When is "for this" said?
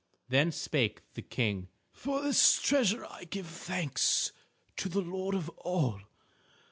1.91-2.59